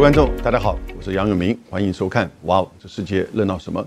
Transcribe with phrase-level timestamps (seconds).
[0.00, 3.82] 位观众，大家好，我是杨永明，欢迎收看《哇哦，这世界热闹什么》。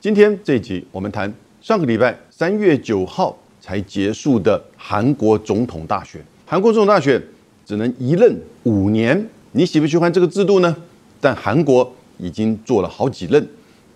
[0.00, 6.24] 今天这一集我们谈上个礼拜三月九号才结束的韩国总统大选。
[6.46, 7.20] 韩国总统大选
[7.66, 10.76] 只能一任五年，你喜不喜欢这个制度呢？
[11.20, 13.44] 但韩国已经做了好几任，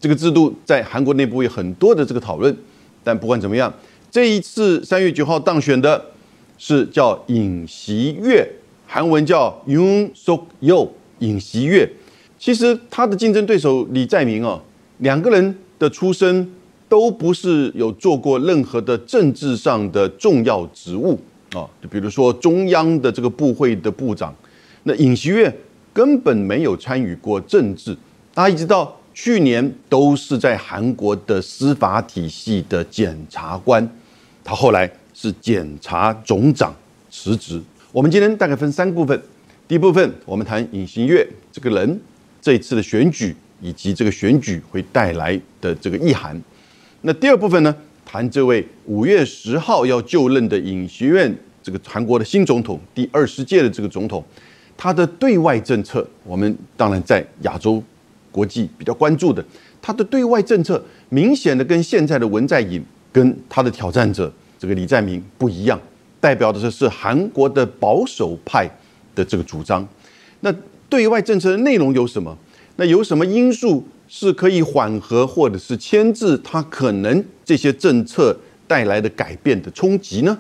[0.01, 2.55] 这个制度在韩国内部有很多的这个讨论。
[3.05, 3.73] 但不管怎么样，
[4.11, 6.07] 这一次三月九号当选的
[6.59, 8.51] 是叫尹锡悦，
[8.85, 10.89] 韩文叫 Yoon Suk Yeol。
[11.23, 11.89] 尹锡悦，
[12.37, 14.61] 其实他的竞争对手李在明哦，
[14.99, 16.51] 两个人的出身
[16.89, 21.19] 都不是有做过任何的政治上的重要职务
[21.55, 24.35] 啊，就比如说中央的这个部会的部长，
[24.83, 25.55] 那尹锡悦
[25.93, 27.97] 根本没有参与过政治，
[28.35, 33.89] 大家一直到去年都是在韩国的司法体系的检察官，
[34.43, 36.75] 他后来是检察总长
[37.09, 37.63] 辞职。
[37.93, 39.23] 我们今天大概分三部分。
[39.69, 42.01] 第一部分，我们谈尹锡悦这个人，
[42.41, 46.39] 这一次的选举以及这个选举会带来的这个意涵。
[47.03, 47.75] 那第二部分呢，
[48.05, 54.23] 谈这位五月十号要就任的尹锡悦这个韩国的新总统，第二十届的这个总统，
[54.77, 57.83] 他的对外政策，我们当然在亚洲
[58.31, 59.43] 国际比较关注的，
[59.81, 65.81] 他的对外政策明显的跟现在的文在寅跟他的挑战者这个李在明不一样，
[66.21, 68.69] 代表的是是韩国的保守派。
[69.15, 69.87] 的这个主张，
[70.41, 70.55] 那
[70.89, 72.37] 对外政策的内容有什么？
[72.77, 78.35] 那有什么因素是可以缓和或者是牵制它可能这些政策
[78.67, 80.39] 带来的改变的冲击呢？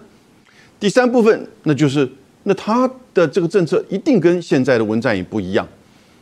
[0.80, 2.08] 第三部分，那就是
[2.44, 5.68] 那他的这个政策一定跟现在的文在寅不一样，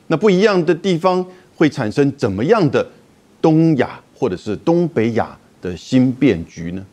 [0.08, 2.84] 那不一样的地方会产生怎么样的
[3.40, 6.84] 东亚或者是东北亚的新变局呢？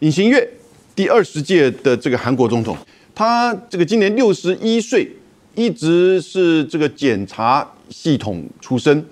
[0.00, 0.48] 尹锡悦
[0.94, 2.76] 第二十届的这个韩国总统。
[3.18, 5.10] 他这个今年六十一岁，
[5.56, 9.04] 一直是这个检察系统出身。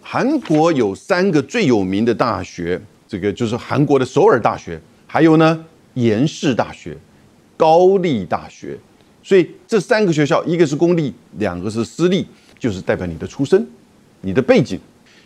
[0.00, 5.62] 韩国有三个最有名的大学，这个就是韩国的首尔大学，还有呢
[5.92, 6.96] 延世大学、
[7.58, 8.78] 高丽大学。
[9.22, 12.26] 所以这三个学校，一个是公立，两个是私立，
[12.58, 13.68] 就是代表你的出身、
[14.22, 14.80] 你的背景。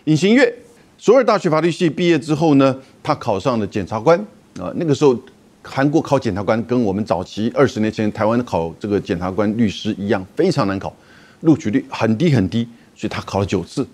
[0.06, 0.52] 尹锡悦
[0.98, 4.18] 首尔大学法律系毕业之后呢，他考上了检察官
[4.58, 5.16] 啊，那个时候。
[5.66, 10.94] 韩国考检察官跟我们早期二十年前台湾考这个检察官律师一样，非常难考，
[11.40, 13.84] 录取率很低很低，所以他考了九次。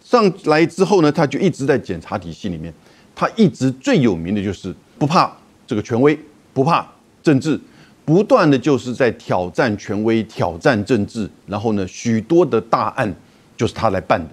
[0.00, 2.72] 上来之后呢，他就一直在检察体系里面，
[3.16, 5.30] 他一直最有名的就是不怕
[5.66, 6.16] 这个权威，
[6.54, 6.86] 不怕
[7.20, 7.60] 政治，
[8.04, 13.12] 不断的就是在挑战权威、挑战政治，然后呢，许多的大案
[13.56, 14.30] 就是他来办的。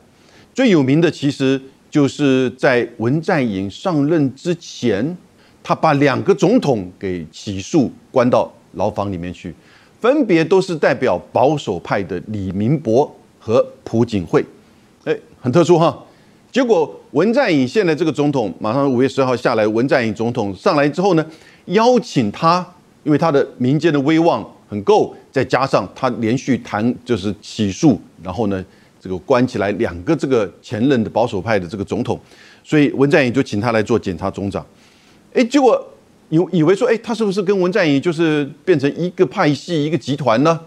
[0.54, 1.60] 最有名的其实
[1.90, 5.18] 就是在文在寅上任之前。
[5.70, 9.54] 他把两个总统给起诉，关到牢房里面去，
[10.02, 14.44] 分别都是代表保守派的李明博和朴槿惠，
[15.04, 15.96] 哎，很特殊哈。
[16.52, 21.24] 结果文在寅现在这个总统马上五月十号下来，文在寅总统上来之后呢，
[21.66, 22.66] 邀请他，
[23.04, 28.66] 因为他的民间的威望很够，再加上他连续谈就是起诉，然后呢，
[29.00, 32.20] 这个关起来两个这个前任的保守派的这个总统，
[32.64, 34.66] 所以文在寅就请他来做检察总长。
[35.34, 35.94] 哎，结果
[36.30, 40.60] 以以为说，哎，他是不是跟文在寅就是变成一个派系、一个集团呢？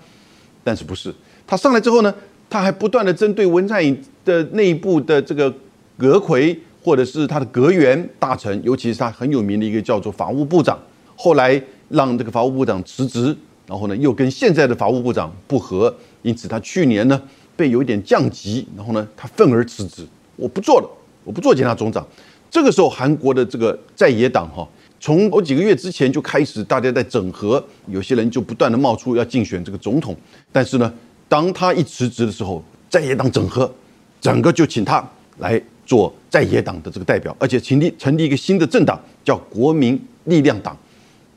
[0.65, 1.13] 但是不是？
[1.47, 2.15] 他上来之后呢，
[2.49, 5.53] 他还不断的针对文在寅的内部的这个
[5.99, 10.79] 阁魁，或者是他的阁员大臣，尤其是他很有名的一个叫做法务部长，
[11.17, 13.37] 后来让这个法务部长辞职，
[13.67, 17.21] 然后呢，又跟现在的法务部长不和，因此他去年呢
[17.57, 20.07] 被有一点降级，然后呢，他愤而辞职，
[20.37, 20.89] 我不做了，
[21.25, 22.07] 我不做检察总长。
[22.53, 24.69] 这个时候，韩国的这个在野党哈，
[25.01, 30.15] 从好几个月之前就开始，大家在整合，有些人就不断的冒出要竞选这个总统。
[30.53, 30.93] 但是呢，
[31.31, 33.73] 当他一辞职的时候，在野党整合，
[34.21, 35.03] 整个就请他
[35.39, 40.77] 来做在野党的这个代表，而且成立成立一个新的政党，叫国民力量党。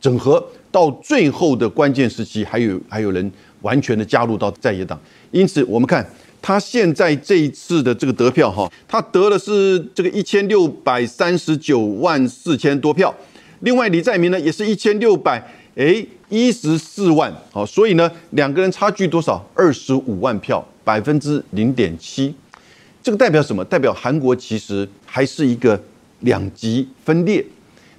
[0.02, 3.32] 整合到最后的关键时期，还有还有人
[3.62, 5.00] 完全的加入到在野党。
[5.32, 6.06] 因此，我们看。
[6.48, 13.12] 他现在这一次的这个得票哈，他得的是这个一千六百三十九万四千多票。
[13.62, 15.44] 另外李在明呢也是一千六百
[15.76, 19.44] 哎一十四万，好，所以呢两个人差距多少？
[19.56, 22.32] 二十五万票，百分之零点七。
[23.02, 23.66] 这个代表什么？
[23.66, 25.82] 代表韩国其实还是一个
[26.20, 27.44] 两极分裂，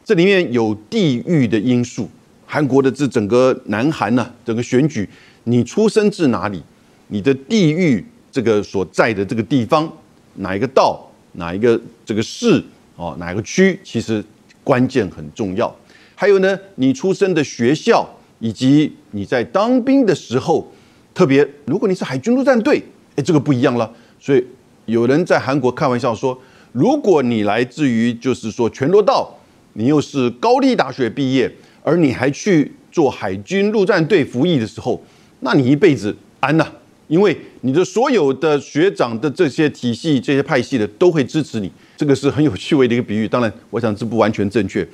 [0.04, 2.08] 这里面有地域的因素。
[2.46, 5.08] 韩国的这整个南韩呢，整个选举，
[5.42, 6.62] 你出生自哪里，
[7.08, 8.06] 你的地域。
[8.36, 9.90] 这个所在的这个地方，
[10.34, 12.62] 哪一个道，哪一个这个市，
[12.96, 14.22] 哦，哪个区，其实
[14.62, 15.74] 关键很重要。
[16.14, 18.06] 还有呢，你出生的学校，
[18.40, 20.70] 以及你在当兵的时候，
[21.14, 22.82] 特别如果你是海军陆战队，
[23.14, 23.90] 哎，这个不一样了。
[24.20, 24.46] 所以
[24.84, 26.38] 有人在韩国开玩笑说，
[26.72, 29.34] 如果你来自于就是说全罗道，
[29.72, 31.50] 你又是高丽大学毕业，
[31.82, 35.02] 而你还去做海军陆战队服役的时候，
[35.40, 36.70] 那你一辈子安呐，
[37.08, 41.70] 因为你的所有的学长的这些体系、这些派系的都会支持你。
[41.96, 44.86] 这个是很有趣味的一个比喻，当然，我想这不完全正确。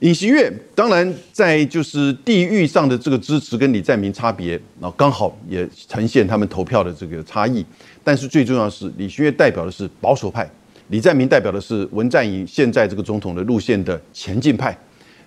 [0.00, 7.64] 尹锡悦当然在就是地域上的这个支持跟李在明差别，那刚好也呈现他们投票的这个差异。
[8.02, 10.48] 但是最重要的是，李锡悦代表的是保守派，
[10.88, 14.76] 李在明代表的是文在寅现在这个总统的路线的前进派。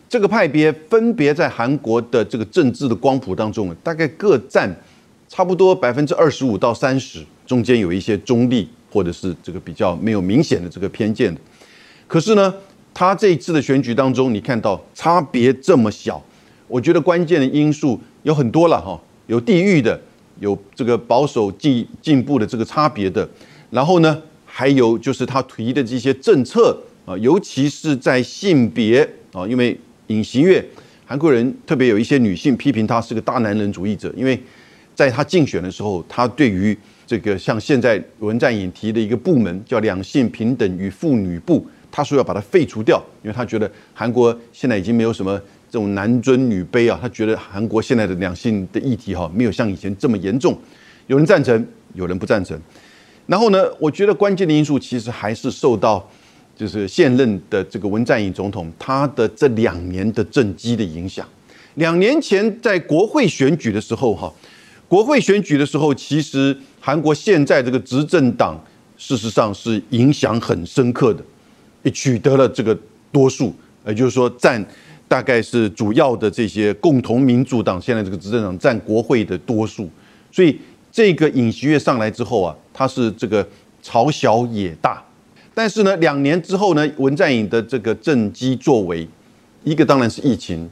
[0.09, 4.69] 这个派别分别在韩国的这个政治的光谱当中，大概各占
[5.27, 11.39] 差不多百分之二十五到三十，中间有一些中立或者是这个比较没有明显的这个偏见的。
[12.07, 12.53] 可是呢？
[12.97, 16.23] 他这一次的选举当中，你看到差别这么小，
[16.65, 19.99] 我觉得关键的因素有很多了哈，有地域的，
[20.39, 23.27] 有这个保守进进步的这个差别的，
[23.69, 29.01] 然后呢，还有就是他提的这些政策啊，尤其是在性别
[29.33, 30.65] 啊，因为尹锡悦，
[31.05, 34.41] 韩国人特别有一些女性批评他是个大男人主义者，因为
[34.95, 36.75] 在他竞选的时候，他对于
[37.05, 41.67] 这个像现在文在寅提的一个部门叫两性平等与妇女部。
[41.91, 45.39] 他说要把它废除掉，因为他觉得韩国现在已经没有什么
[45.69, 46.99] 这种男尊女卑啊。
[47.01, 50.57] 他觉得韩国现在的两性的议题哈，没有像以前这么严重。
[51.07, 52.59] 有人赞成，有人不赞成。
[53.27, 56.05] 然后呢，我觉得关键的因素其实还是受到
[56.53, 61.25] 就是现任的这个文在寅总统他的这两年的政绩的影响。
[61.75, 64.29] 两年前在国会选举的时候哈，
[64.87, 68.63] 国会选举的时候，其实韩国现在这个执政党
[68.97, 71.23] 事实上是影响很深刻的。
[71.83, 72.75] 也取得了这个
[73.11, 73.53] 多数，
[73.85, 74.65] 也就是说占
[75.07, 79.87] 大概是主要的这些共同民主党现在这个执政党占国会的多数，
[80.31, 80.59] 所以
[80.91, 83.47] 这个尹锡悦上来之后啊，他是这个
[83.83, 84.99] 朝小野大，
[85.53, 89.07] 但是呢，两年之后呢，文在寅的这个政绩作为，
[89.63, 90.67] 一个当然是疫情，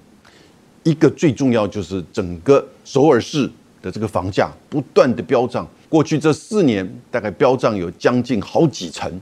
[0.82, 3.48] 一个最重要就是整个首尔市
[3.84, 9.22] 的这个房价不断的飙涨，过去这四年大概飙涨有将近好几成。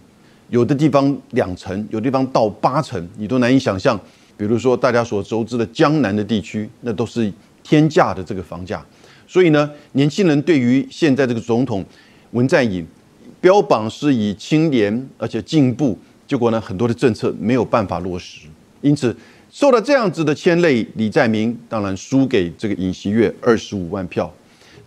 [0.49, 3.99] 有的地方两成，有地方到八成，你都难以想象。
[4.37, 7.31] 比如说大家所熟知的江南的地区，那都是
[7.63, 8.85] 天价的这个房价。
[9.27, 11.83] 所以呢，年轻人对于现在这个总统
[12.31, 12.85] 文在寅
[13.39, 15.97] 标榜是以清廉而且进步，
[16.27, 18.41] 结果呢，很多的政策没有办法落实。
[18.81, 19.15] 因此，
[19.49, 24.31] 受到这样子的牵累，李在明当然输给这个尹锡悦二十五万票。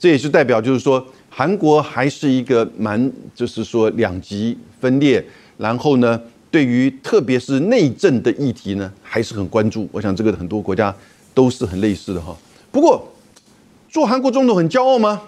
[0.05, 5.25] 这也是代表，就是说韩国还是一个蛮，就是说两极分裂。
[5.57, 6.21] 然后呢，
[6.51, 9.89] 对于特别是内政的议题呢，还是很关注。
[9.91, 10.95] 我想这个很多国家
[11.33, 12.37] 都是很类似的哈。
[12.71, 13.11] 不过，
[13.89, 15.23] 做韩国总统很骄傲吗？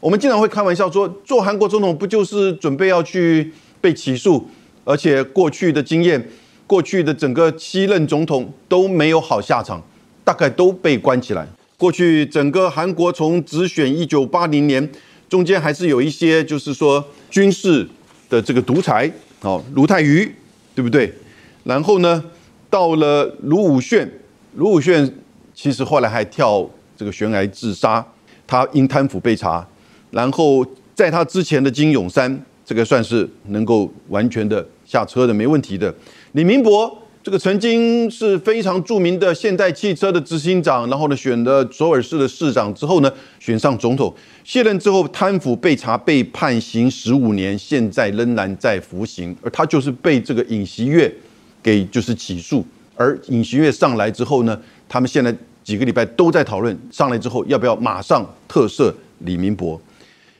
[0.00, 3.52] 我们经常会开玩笑说，做韩国总统不就是准备要去
[3.82, 4.48] 被起诉？
[4.84, 6.30] 而且过去的经验，
[6.66, 9.82] 过去的整个七任总统都没有好下场，
[10.24, 11.46] 大概都被关起来。
[11.78, 14.90] 过去整个韩国从直选一九八零年，
[15.28, 17.88] 中间还是有一些就是说军事
[18.28, 19.08] 的这个独裁。
[19.42, 20.28] 哦，卢泰愚，
[20.74, 21.14] 对不对？
[21.62, 22.24] 然后呢，
[22.68, 24.08] 到了卢武铉，
[24.56, 25.08] 卢武铉
[25.54, 28.04] 其实后来还跳这个悬崖自杀，
[28.44, 29.64] 他因贪腐被查。
[30.10, 30.66] 然后
[30.96, 35.94] 在他之前的金永山，这个算是能够完全的下车的，没问题的。
[36.32, 37.02] 李明博。
[37.28, 44.10] 这个曾经是非常著名的现代汽车的执行长，然后呢，选了首尔市的市长之后呢，选上总统，
[44.42, 51.14] 卸任之后贪腐被查，被判刑十五年，现在仍然在服刑，而他就是被这个尹锡悦
[51.62, 52.64] 给就是起诉，
[52.96, 54.58] 而尹锡悦上来之后呢，
[54.88, 55.30] 他们现在
[55.62, 59.78] 几个礼拜都在讨论上来之后要不要马上特赦李明博，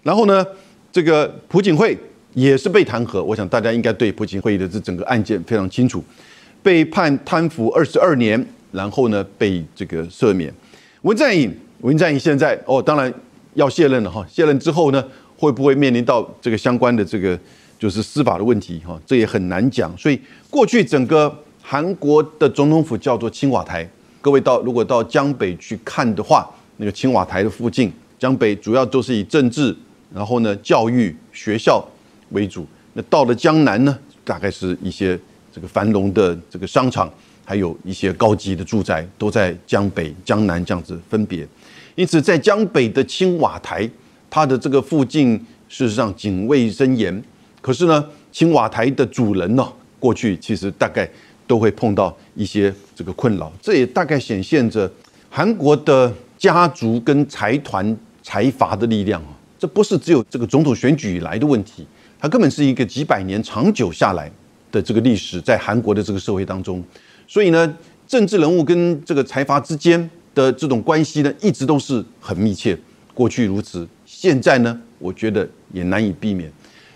[0.03, 0.43] 然后呢，
[0.91, 1.95] 这个朴槿惠
[2.33, 6.03] 也是被弹劾，我想大家应该对朴槿惠的这整个案件非常清楚。
[6.63, 10.53] 被判贪腐二十二年，然后呢被这个赦免。
[11.03, 11.51] 文在寅，
[11.81, 13.13] 文在寅现在哦，当然
[13.55, 14.27] 要卸任了哈。
[14.29, 15.03] 卸任之后呢，
[15.37, 17.39] 会不会面临到这个相关的这个
[17.79, 19.01] 就是司法的问题哈？
[19.07, 19.97] 这也很难讲。
[19.97, 23.89] 所以过去整个韩国的总统府叫做青瓦台。
[24.21, 26.49] 各位到如果到江北去看的话，
[26.79, 29.75] 那个青瓦台的附近，江北主要都是以政治，
[30.13, 31.83] 然后呢教育学校
[32.31, 32.67] 为主。
[32.95, 35.19] 那到了江南呢，大概是一些。
[35.53, 37.13] 这个繁荣的这个商场，
[37.45, 41.47] 还有一些高级的住宅，都在江北、江南这样子分别。
[41.95, 43.89] 因此，在江北的青瓦台，
[44.31, 45.35] 它的这个附近，
[45.69, 47.23] 事实上警卫森严。
[47.61, 49.67] 可是呢，青瓦台的主人呢，
[49.99, 51.09] 过去其实大概
[51.47, 53.53] 都会碰到一些这个困扰。
[53.61, 54.91] 这也大概显现着
[55.29, 61.85] 韩国的家族跟财团财阀的力量啊，这不是只有这个总统选举以来的问题，
[62.21, 64.31] 它根本是一个几百年长久下来
[64.71, 66.83] 的这个历史，在韩国的这个社会当中。
[67.27, 72.79] 所以呢，政治人物跟这个财阀之间的这种关系呢，一直都是很密切。
[73.15, 76.51] 过去如此，现在呢，我觉得也难以避免。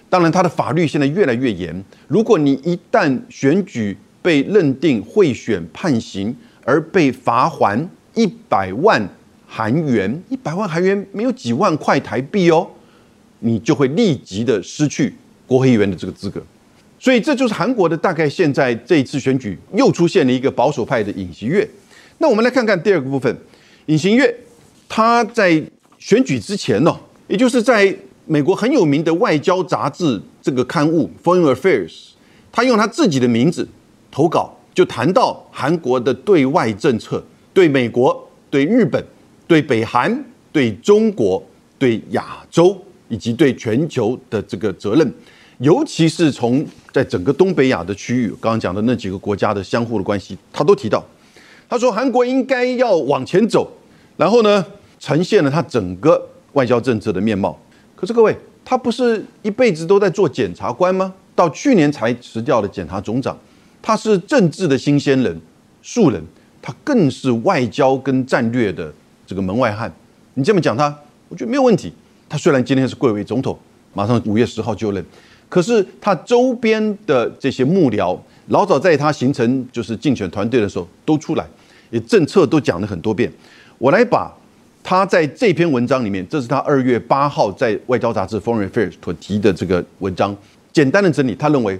[0.08, 1.84] 当然，他的法律现在越来越严。
[2.06, 9.08] 如果你一旦选举被认定贿选判刑，而被罚还一百万
[9.46, 12.68] 韩元，一百万韩元没有几万块台币哦，
[13.40, 15.14] 你就会立即的失去
[15.46, 16.40] 国会议员的这个资格。
[17.02, 21.68] 所以这就是韩国的大概现在这一次选举又出现了一个保守派的尹锡悦。
[22.18, 23.36] 那我们来看看第二个部分，
[23.86, 24.32] 尹锡悦
[24.88, 25.60] 他在
[25.98, 27.92] 选举之前呢，也就是在。
[28.24, 31.90] 美国很有名的外交杂志这个刊物《Foreign Affairs》，
[32.52, 33.68] 他用他自己的名字
[34.12, 39.04] 投稿，就谈到韩国的对外政策，对美国、对日本、
[39.48, 41.44] 对北韩、对中国、
[41.76, 45.12] 对亚洲以及对全球的这个责任，
[45.58, 51.04] 尤其是从在整个东北亚的区域，刚刚讲的那几个国家的相互的关系，他都提到。
[51.68, 53.70] 他说韩国应该要往前走，
[54.16, 54.64] 然后呢，
[54.98, 57.58] 呈现了他整个外交政策的面貌。
[57.94, 61.14] 可是各位，他不是一辈子都在做检察官吗？
[61.34, 63.34] 到去年才辞掉的检察总长，
[63.80, 65.40] 他是政治的新鲜人、
[65.82, 66.22] 素人，
[66.60, 68.92] 他更是外交跟战略的
[69.26, 69.90] 这个门外汉。
[70.34, 70.94] 你这么讲他，
[71.28, 71.90] 我觉得没有问题。
[72.28, 73.58] 他虽然今天是贵为总统，
[73.94, 75.02] 马上五月十号就任，
[75.52, 78.18] 可是他周边的这些幕僚，
[78.48, 81.44] 老早在他形成就是竞选团队的时候都出来，
[81.90, 83.30] 也政策都讲了很多遍。
[83.76, 84.32] 我来把。
[84.84, 90.36] 他在这篇文章里面，这是他二月八号在外交杂志《Foreign Affairs》所提的这个文章。
[90.72, 91.78] 简单的整理，他认为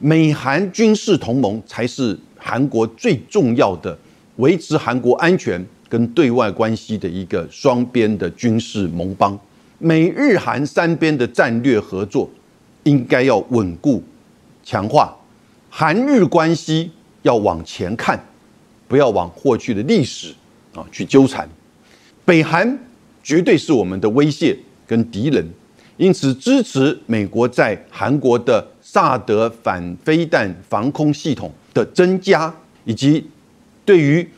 [0.00, 3.96] 美韩军事同盟才是韩国最重要的
[4.38, 9.38] 维持韩国安全跟对外关系的一个双边的军事盟邦。
[9.78, 12.28] 美日韩三边的战略合作
[12.84, 14.02] 应该要稳固
[14.62, 15.16] 强化，
[15.68, 16.90] 韩日关系
[17.22, 18.18] 要往前看，
[18.88, 20.34] 不要往过去的历史
[20.74, 21.48] 啊去纠缠。
[22.24, 22.78] 北韩
[23.22, 25.44] 绝对是我们的威胁跟敌人，
[25.96, 33.24] 因此支持美国在韩国的萨德反飞弹防空系统的增加，以及
[33.84, 34.28] 对于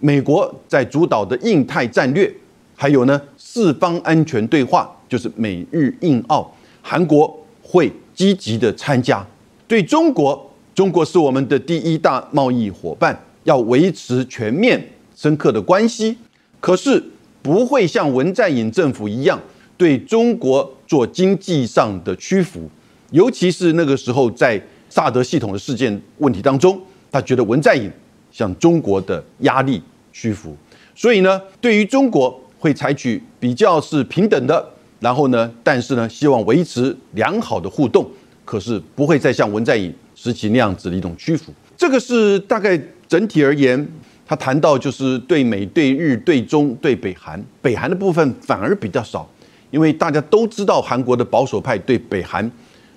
[0.00, 2.32] 美国在主导的印太战略，
[2.76, 7.41] 还有呢四方安全对话，就是美日印澳，韩国
[7.72, 9.26] 会积极的参加。
[9.66, 16.18] 对中国，中国是我们的第一大贸易伙伴，要维持全面深刻的关系。
[16.60, 17.02] 可是。
[17.44, 19.36] 不会像文在寅政府一样
[19.76, 22.70] 对中国做经济上的屈服，
[23.10, 27.90] 尤其是那个时候在萨德系统的事件问题当中，他觉得文在寅
[28.30, 30.56] 向中国的压力屈服，
[30.94, 34.64] 所以呢，对于中国会采取比较是平等的，
[35.02, 38.08] 然后呢，但是呢，希望维持良好的互动，
[38.44, 41.52] 可是不会再像文在寅时期那样子的一种屈服。
[41.76, 43.86] 这个是大概整体而言。
[44.24, 49.28] 他谈到就是对美、对日、对中、对北韩，北韩的部分反而比较少，
[49.70, 52.42] 因为大家都知道韩国的保守派对北韩，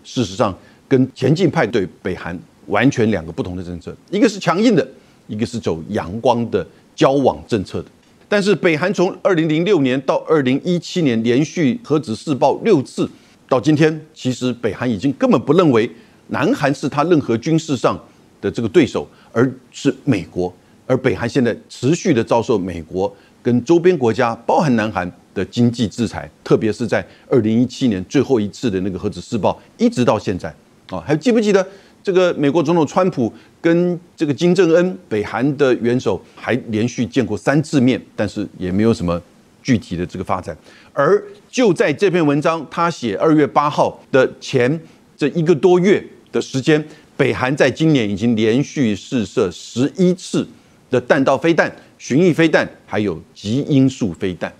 [0.01, 0.55] 事实上
[0.87, 4.87] 跟前进派对北韩完全两个不同的政策，一个是强硬的，
[5.27, 7.87] 一个是走阳光的交往政策的。
[8.27, 13.09] 但是北韩从二零零六年到二零一七年连续核子试爆六次，
[13.47, 15.89] 到今天，其实北韩已经根本不认为
[16.27, 17.99] 南韩是他任何军事上
[18.41, 20.53] 的这个对手，而是美国。
[20.87, 30.53] 而北韩现在持续的遭受美国跟周边国家，包含南韩的经济制裁，特别是在二零一七年最后一次的那个核子试爆，一直到现在
[30.89, 31.67] 啊，还记不记得
[32.05, 39.19] 这个美国总统川普跟这个金正恩北韩的元首还连续见过三次面，但是也没有什么
[39.63, 40.55] 具体的这个发展。
[40.93, 41.19] 而
[41.49, 44.79] 就在这篇文章他写二月八号的前
[45.17, 46.85] 这一个多月的时间，
[47.17, 50.47] 北韩在今年已经连续试射十一次。
[50.91, 54.53] 的弹道飞弹、巡弋飞弹，还有极音速飞弹，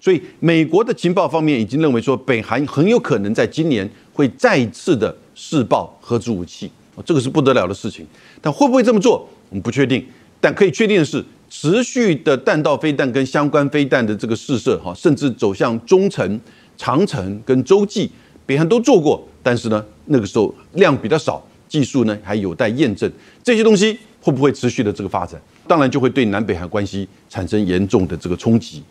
[0.00, 6.72] 所以美国的情报方面已经认为说，北韩很有可能在今年会再次的试爆核子武器，
[7.04, 8.06] 这个是不得了的事情。
[8.40, 10.04] 但会不会这么做，我们不确定。
[10.40, 16.40] 但可以确定的是，持续的弹道飞弹跟相关飞弹的这个试射，哈，甚至走向中程、
[16.76, 18.10] 长程跟洲际，
[18.44, 23.10] 北韩都做过，但是呢，那个时候量比较少，技术呢还有待验证。
[23.42, 25.40] 这些东西会不会持续的这个发展？
[25.66, 28.82] 当然就会对南北韩关系产生严重的这个冲击。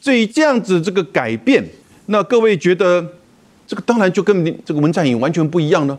[0.00, 1.62] 至于这样子这个改变，
[2.06, 3.04] 那各位觉得
[3.66, 5.98] 这个当然就跟这个文在寅完全不一样呢？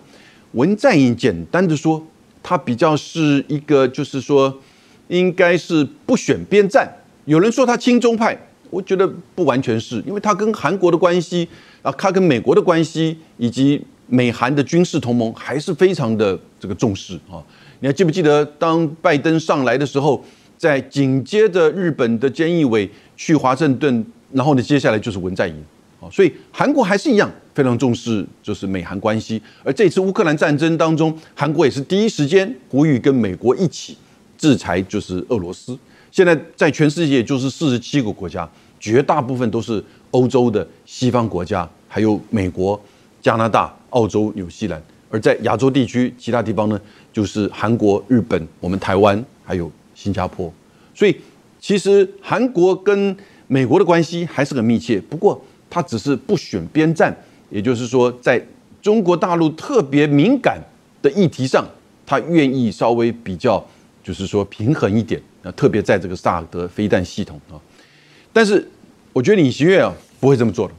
[0.54, 2.04] 文在寅简单的说，
[2.42, 4.60] 他比较是一个就是说，
[5.08, 6.92] 应该是不选边站。
[7.26, 8.38] 有人说他亲中派，
[8.70, 11.48] 我觉得不完全是因为他跟韩国的关系
[11.82, 17.42] 啊，他跟美国的关系以及美韩的军事同盟还是非常的这个重视啊。
[17.80, 20.24] 你还记不记得当拜登上来的时候，
[20.58, 25.56] 在紧接着日本的菅义伟去华盛顿，然后呢，接下来就是文在寅
[26.00, 29.42] 啊，所以韩国还是一样非常重视就是美韩关系。
[29.64, 33.98] 而这次乌克兰战争当中，韩国也是第一时间呼吁跟美国一起
[34.38, 35.78] 制裁就是俄罗斯。
[36.12, 38.48] 现在在全世界就是四十七个国家，
[38.80, 42.80] 绝大部分都是欧洲的西方国家，还有美国、
[43.22, 44.82] 加拿大、澳洲、纽西兰。
[45.10, 46.80] 而在亚洲地区其他地方呢，
[47.12, 50.52] 就是韩国、日本、我们台湾还有新加坡。
[50.96, 51.16] 所以
[51.60, 53.16] 其实韩国跟
[53.48, 57.16] 美国的关系还是很密切，不过它只是不选边站，
[57.54, 58.44] 也就是说，在
[58.82, 60.60] 中国大陆特别敏感
[61.04, 61.64] 的议题上，
[62.04, 63.64] 他愿意稍微比较，
[64.04, 65.22] 就是说平衡一点。
[65.44, 67.62] 那特别在这个萨德飞弹系统啊，
[68.34, 68.68] 但是
[69.12, 70.74] 我觉得尹锡悦啊不会这么做的。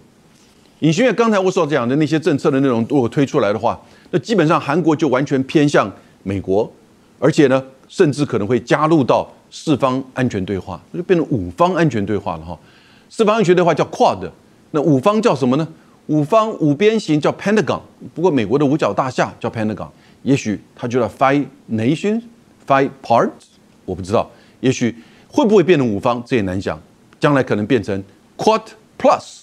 [0.80, 5.88] 尹锡悦刚才我所讲的那些政策的内容如果推出来的话，那基本上韩国就完全偏向
[6.24, 6.68] 美国，
[7.20, 12.58] 而且呢，甚至可能会加入到四方安全对话，就变成五方安全对话了哈。
[13.08, 14.28] 四方安全对话叫 Quad，
[14.72, 15.68] 那五方叫什么呢？
[16.06, 17.80] 五方五边形叫 Pentagon，
[18.14, 19.88] 不过美国的五角大厦叫 Pentagon，
[20.22, 23.30] 也许它就叫 Five Nations，Five Parts，
[23.84, 24.30] 我不知道。
[24.60, 24.94] 也许
[25.28, 26.80] 会不会变成五方，这也难讲。
[27.18, 28.02] 将来可能变成
[28.36, 28.62] Quad
[28.98, 29.42] Plus，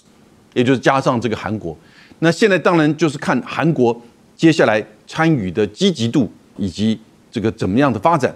[0.53, 1.75] 也就是加上这个韩国。
[2.19, 3.99] 那现在当然就是看韩国
[4.35, 6.99] 接下来参与的积极度以及
[7.31, 8.35] 这个怎么样的发展。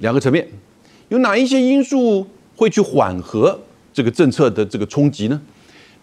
[0.00, 0.46] 两个层面，
[1.08, 3.58] 有哪一些因素会去缓和
[3.92, 5.40] 这个政策的这个冲击呢？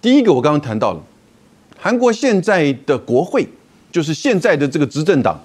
[0.01, 1.03] 第一个，我刚刚谈到了
[1.83, 3.43] 韩国现在的国会，
[3.91, 5.35] 就是现在的这个执政党，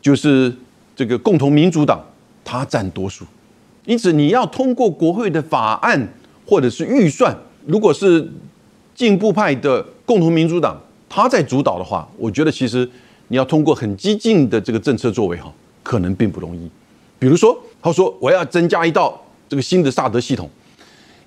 [0.00, 0.50] 就是
[0.96, 2.02] 这个共同民主党，
[2.42, 3.26] 它占多数。
[3.84, 6.08] 因此，你要通过国会的法案
[6.46, 8.26] 或者是预算，如果是
[8.94, 12.88] 进步派的共同民主党他在主导的话，我觉得其实
[13.28, 15.52] 你要通过很激进的这个政策作为哈，
[15.82, 16.70] 可能并不容易。
[17.18, 20.48] 比如说，他说我要增加一道这个新的萨德系统，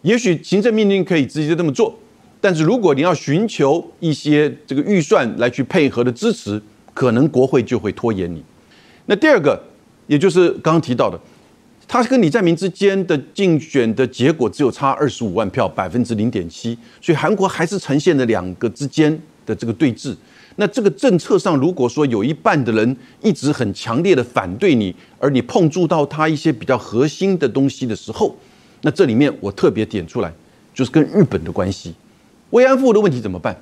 [0.01, 1.95] 也许行政命令可以直接这么做，
[2.39, 6.61] 但是如果你要寻求一些这个预算来去配合的支持，
[6.93, 8.43] 可能国会就会拖延你。
[9.05, 9.61] 那第二个，
[10.07, 11.19] 也就是刚刚提到的。
[11.87, 20.15] 他跟李在明之间的竞选的结果只有差二十五万票，百分之零点七，所以韩国还是呈现了两个之间的这个对峙。
[20.55, 28.35] 那这个政策上，如果说有一半的人一直很强烈的反对你，而你碰触到他一些比较核心的东西的时候，
[28.81, 30.33] 那这里面我特别点出来，
[30.73, 31.93] 就是跟日本的关系，
[32.55, 33.53] 慰安妇的问题怎么办？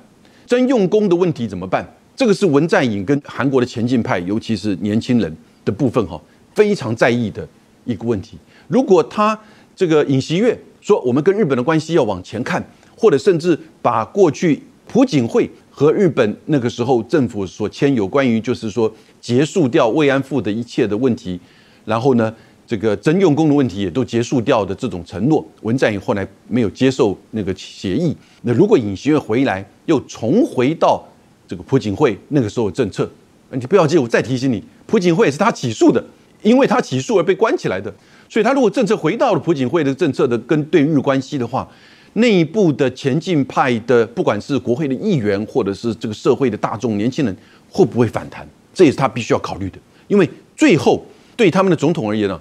[0.46, 1.84] 征用工的问题怎么办？
[2.14, 6.20] 这个是文在寅跟韩国的前进派，尤其是年轻人的部分哈，
[6.54, 7.46] 非常在意的。
[7.84, 9.38] 一个问题，如果他
[9.76, 12.64] 这个尹锡悦说我们跟日本的关系要往前看，
[12.96, 21.38] 或者甚至把过去朴槿惠和日本那个时候政府所签有关于就是说结束掉慰安妇的一切的问题，
[21.84, 22.34] 然后呢
[22.66, 28.16] 这个征用工的问题也都结束掉的这种承诺，文在寅后来没有接受那个协议。
[28.42, 31.06] 那如果尹锡悦回来又重回到
[31.46, 33.10] 这个朴槿惠那个时候的政策，
[33.50, 36.04] 你不要记，我再提醒你，朴槿惠是他起诉的。
[36.42, 37.90] 因为他起诉而被关起来的，
[38.28, 41.66] 所以他如果政策回到了朴槿惠的政策的跟对日关系的话，
[42.12, 47.34] 内部的前进派的不管是国会的议员或者是这个社会的大众年轻人
[47.70, 49.78] 会不会反弹，这也是他必须要考虑的。
[50.06, 51.02] 因为最后
[51.34, 52.38] 对他们的总统而言呢，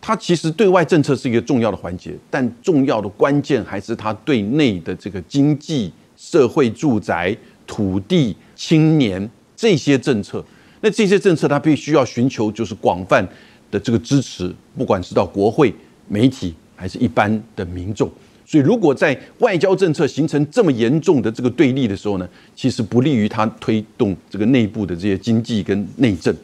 [0.00, 10.44] 他其实对外政策是一个重要的环节，但重要的关键还是他对内的这个经济、社会、住宅、土地、青年这些政策。
[10.80, 13.26] 那这些政策，它必须要寻求就是广泛
[13.68, 15.74] 的这个支持，不管是到国会、
[16.06, 18.08] 媒体，还是一般的民众。
[18.46, 26.34] 所以，如果在外交政策形成这么严重的这个对立的时候呢，其实不利于他推动这个内部的这些经济跟内政。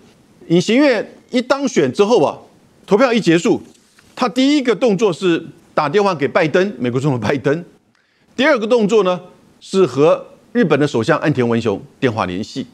[0.48, 2.36] 尹锡悦一当选之后啊，
[2.86, 3.62] 投票一结束，
[4.14, 7.62] 他第一个动作是打电话给拜登，美国总统拜登；
[8.36, 9.20] 第二个动作呢，
[9.60, 12.66] 是和日本的首相岸田文雄电话联系。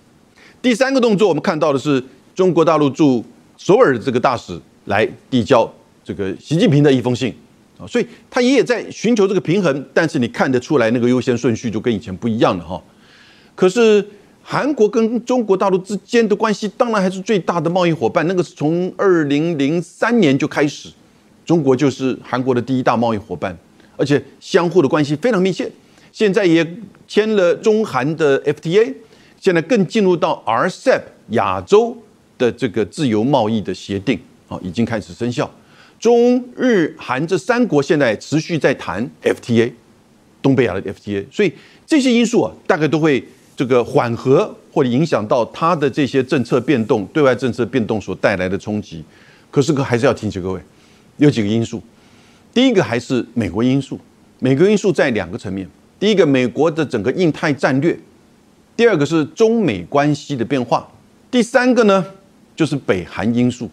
[0.60, 2.02] 第三个动作，我们看到的是
[2.34, 3.24] 中国大陆驻
[3.56, 5.72] 首尔的这个大使来递交
[6.04, 7.34] 这个习近平的一封信
[7.78, 12.82] 啊，所以他也在寻求这个平衡，但是你看得出来那个优先顺序就跟以前不一样了哈。
[13.54, 14.04] 可是
[14.52, 20.88] 韩国跟中国大陆之间的关系当然还是最大的贸易伙伴，那个是从二零零三年就开始，
[21.46, 23.56] 中国就是韩国的第一大贸易伙伴，
[23.96, 25.70] 而且相互的关系非常密切，
[26.10, 26.66] 现在也
[27.06, 28.92] 签了中韩的 FTA。
[29.38, 31.96] 现在更进入到 RCEP 亚洲
[32.36, 35.48] 的这个自由贸易的协定啊，已经开始生效。
[36.00, 39.70] 中日韩这三国现在持续在谈 FTA，
[40.42, 41.52] 东北亚的 FTA，所以
[41.86, 43.24] 这些因素啊，大概都会
[43.60, 49.04] 这个缓和或者影响到它的这些政策变动、对外政策变动所带来的冲击。
[49.50, 50.60] 可是，可还是要提醒各位，
[51.18, 51.82] 有几个因素。
[52.54, 54.00] 第一个还是美国因素，
[54.38, 55.68] 美国因素在两个层面。
[55.98, 57.94] 第一个，美国的整个印太战略；
[58.74, 60.90] 第二个是中美关系的变化；
[61.30, 62.02] 第三个呢，
[62.56, 63.70] 就是北韩因素。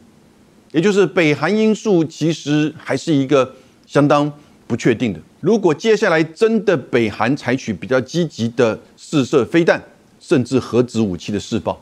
[0.74, 3.50] 也就是北韩因素其实还是一个
[3.86, 4.30] 相当
[4.68, 5.20] 不确定的。
[5.48, 9.82] 如果接下来真的北韩采取比较积极的试射飞弹，
[10.20, 11.82] 甚至核子武器的试爆，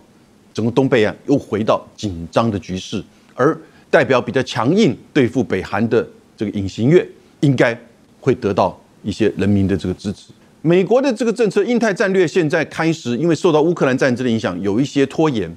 [0.54, 6.08] 整个东北亚又回到紧张的局势，而代表比较强硬对付北韩的。
[6.38, 7.75] 这个隐形月应该
[8.19, 10.28] 会得到一些人民的这个支持。
[10.62, 15.51] 美国的这个政策，印太战略现在开始，因为受到乌克兰战争的影响，有一些拖延。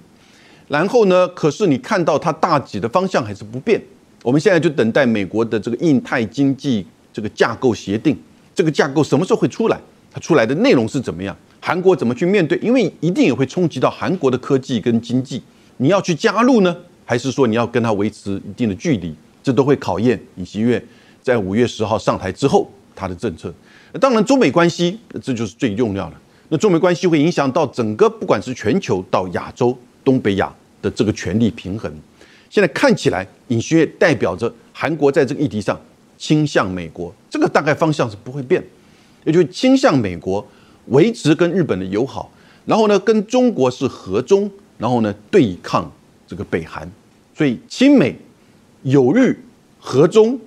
[0.69, 3.79] 然后呢，可是你看到它大体的方向还是不变。
[4.23, 8.17] 我们现在就等待美国的这个印太经济这个架构协定，
[8.55, 9.81] 这个架构什么时候会出来？
[10.11, 11.37] 它出来的内容是怎么样？
[11.61, 12.57] 韩国怎么去面对？
[12.59, 15.43] 因为一定也会冲击到韩国的科技跟经济。
[15.79, 19.15] 你要去加入呢，还是说你要跟它维持一定的距离？
[19.43, 20.83] 这都会考验尹锡悦
[21.23, 23.53] 在五月十号上台之后他的政策。
[24.01, 26.17] 当然，中美关系这就是最重要的。
[26.49, 31.93] 那中美关系会影响到整个不管是全球到亚洲、东北亚的这个权力平衡。
[32.51, 35.79] 现在看起来，尹锡悦代表着韩国在这个议题上
[36.19, 38.63] 倾向美国，这个大概方向是不会变，
[39.25, 40.47] 也就是倾向美国，
[40.89, 42.31] 维持跟日本的友好，
[42.67, 45.91] 然后呢跟中国是和中，然后呢对抗
[46.27, 46.87] 这个北韩。
[47.35, 48.15] 所以亲美。
[48.85, 49.37] 友日
[49.81, 50.39] 和中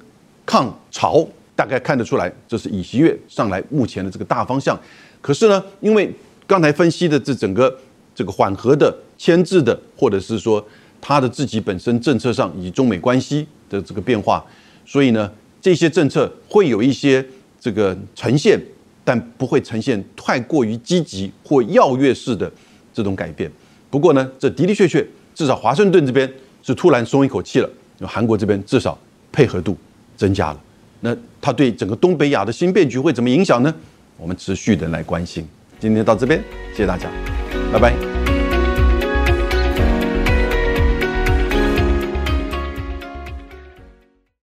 [0.45, 4.79] 抗朝，大概看得出来，这是尹锡悦上来目前的这个大方向。
[5.19, 6.09] 可是呢，因为
[6.47, 7.77] 刚才分析的这整个
[8.15, 10.65] 这个缓和的、牵制的，或者是说
[11.01, 14.43] 他的自己本身政策上以及中美关系的这个变化，
[14.85, 15.29] 所以呢，
[15.61, 17.23] 这些政策会有一些
[17.59, 18.59] 这个呈现，
[19.03, 22.51] 但不会呈现太过于积极或跃跃式的
[22.93, 23.49] 这种改变。
[23.89, 26.31] 不过呢，这的的确确，至少华盛顿这边
[26.63, 27.69] 是突然松一口气了。
[28.03, 28.97] 韩国这边至少
[29.31, 29.77] 配合度
[30.17, 30.59] 增加了，
[31.01, 33.71] 那它对整个东北亚的新变局会怎么影响呢？
[34.17, 35.47] 我们持续的来关心。
[35.79, 37.07] 今天到这边，谢谢大家，
[37.71, 38.10] 拜拜。